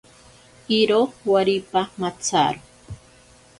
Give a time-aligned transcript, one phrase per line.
[0.77, 1.01] Iro
[1.31, 2.59] waripa matsaro.